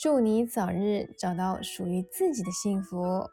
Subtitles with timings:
[0.00, 3.28] 祝你早日找到属于自己的幸福。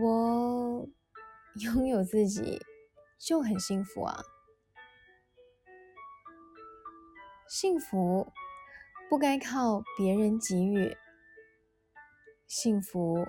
[0.00, 0.86] 我
[1.56, 2.60] 拥有自己
[3.18, 4.22] 就很幸福啊！
[7.48, 8.32] 幸福
[9.08, 10.96] 不该靠别人给予，
[12.46, 13.26] 幸福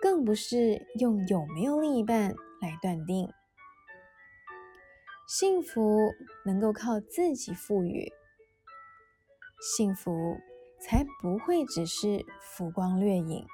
[0.00, 3.28] 更不是用有没有另一半来断定。
[5.26, 6.12] 幸福
[6.44, 8.12] 能够靠自己赋予，
[9.62, 10.40] 幸福
[10.80, 13.46] 才不会只是浮光掠影。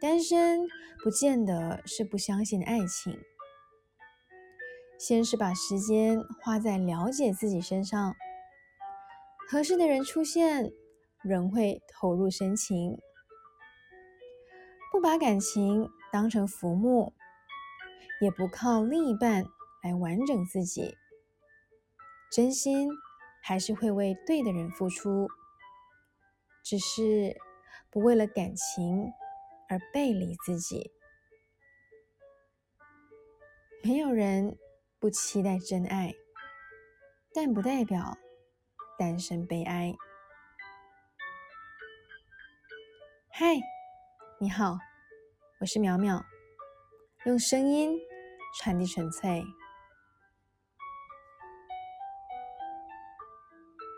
[0.00, 0.60] 单身
[1.02, 3.18] 不见得是不相信爱情，
[4.98, 8.14] 先是把时间花在了解自己身上，
[9.48, 10.70] 合适的人出现，
[11.22, 12.96] 仍会投入深情，
[14.92, 17.12] 不把感情当成浮木，
[18.20, 19.44] 也不靠另一半
[19.82, 20.94] 来完整自己，
[22.30, 22.88] 真心
[23.44, 25.28] 还是会为对的人付出，
[26.64, 27.36] 只是
[27.90, 29.12] 不为了感情。
[29.66, 30.92] 而背离自己，
[33.82, 34.58] 没有人
[35.00, 36.12] 不期待真爱，
[37.32, 38.18] 但不代表
[38.98, 39.96] 单身悲哀。
[43.30, 43.56] 嗨，
[44.38, 44.76] 你好，
[45.60, 46.22] 我是苗苗，
[47.24, 47.98] 用声音
[48.60, 49.42] 传递纯粹。